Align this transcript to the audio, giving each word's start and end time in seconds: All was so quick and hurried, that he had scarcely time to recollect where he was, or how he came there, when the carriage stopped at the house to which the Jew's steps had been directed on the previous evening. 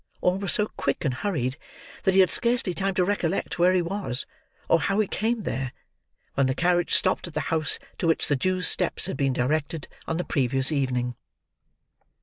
All 0.19 0.39
was 0.39 0.51
so 0.51 0.65
quick 0.65 1.05
and 1.05 1.13
hurried, 1.13 1.57
that 2.05 2.15
he 2.15 2.21
had 2.21 2.31
scarcely 2.31 2.73
time 2.73 2.95
to 2.95 3.05
recollect 3.05 3.59
where 3.59 3.71
he 3.71 3.83
was, 3.83 4.25
or 4.67 4.79
how 4.79 4.99
he 4.99 5.05
came 5.07 5.43
there, 5.43 5.73
when 6.33 6.47
the 6.47 6.55
carriage 6.55 6.95
stopped 6.95 7.27
at 7.27 7.35
the 7.35 7.39
house 7.53 7.77
to 7.99 8.07
which 8.07 8.27
the 8.27 8.35
Jew's 8.35 8.67
steps 8.67 9.05
had 9.05 9.15
been 9.15 9.33
directed 9.33 9.87
on 10.07 10.17
the 10.17 10.23
previous 10.25 10.71
evening. 10.71 11.15